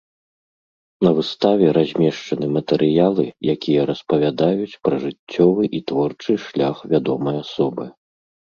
На 1.07 1.09
выставе 1.17 1.67
размешчаны 1.77 2.47
матэрыялы, 2.55 3.25
якія 3.55 3.81
распавядаюць 3.91 4.79
пра 4.89 4.95
жыццёвы 5.07 5.63
і 5.79 5.85
творчы 5.93 6.31
шлях 6.49 6.75
вядомай 6.95 7.35
асобы. 7.47 7.85